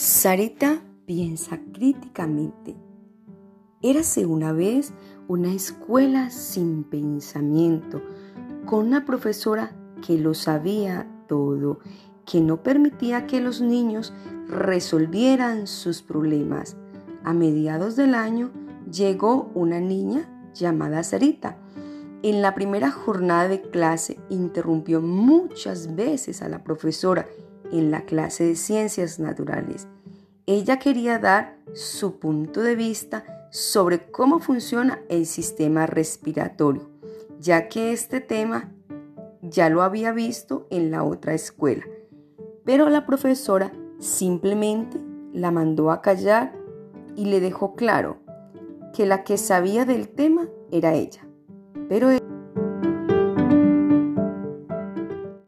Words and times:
Sarita 0.00 0.80
piensa 1.06 1.58
críticamente. 1.72 2.76
Érase 3.82 4.26
una 4.26 4.52
vez 4.52 4.92
una 5.26 5.52
escuela 5.52 6.30
sin 6.30 6.84
pensamiento, 6.84 8.00
con 8.64 8.86
una 8.86 9.04
profesora 9.04 9.72
que 10.06 10.16
lo 10.16 10.34
sabía 10.34 11.10
todo, 11.26 11.80
que 12.24 12.40
no 12.40 12.62
permitía 12.62 13.26
que 13.26 13.40
los 13.40 13.60
niños 13.60 14.14
resolvieran 14.46 15.66
sus 15.66 16.00
problemas. 16.02 16.76
A 17.24 17.34
mediados 17.34 17.96
del 17.96 18.14
año 18.14 18.52
llegó 18.88 19.50
una 19.54 19.80
niña 19.80 20.30
llamada 20.54 21.02
Sarita. 21.02 21.58
En 22.22 22.40
la 22.40 22.54
primera 22.54 22.92
jornada 22.92 23.48
de 23.48 23.62
clase 23.62 24.20
interrumpió 24.30 25.00
muchas 25.00 25.96
veces 25.96 26.40
a 26.40 26.48
la 26.48 26.62
profesora 26.62 27.26
en 27.72 27.90
la 27.90 28.02
clase 28.02 28.44
de 28.44 28.56
ciencias 28.56 29.18
naturales. 29.18 29.88
Ella 30.46 30.78
quería 30.78 31.18
dar 31.18 31.58
su 31.74 32.18
punto 32.18 32.62
de 32.62 32.74
vista 32.74 33.24
sobre 33.50 34.10
cómo 34.10 34.38
funciona 34.38 35.00
el 35.08 35.26
sistema 35.26 35.86
respiratorio, 35.86 36.88
ya 37.40 37.68
que 37.68 37.92
este 37.92 38.20
tema 38.20 38.72
ya 39.42 39.68
lo 39.68 39.82
había 39.82 40.12
visto 40.12 40.66
en 40.70 40.90
la 40.90 41.02
otra 41.04 41.34
escuela. 41.34 41.84
Pero 42.64 42.88
la 42.88 43.06
profesora 43.06 43.72
simplemente 43.98 44.98
la 45.32 45.50
mandó 45.50 45.90
a 45.90 46.02
callar 46.02 46.52
y 47.16 47.26
le 47.26 47.40
dejó 47.40 47.74
claro 47.74 48.18
que 48.94 49.06
la 49.06 49.24
que 49.24 49.38
sabía 49.38 49.84
del 49.84 50.08
tema 50.08 50.48
era 50.70 50.94
ella. 50.94 51.26
Pero 51.88 52.10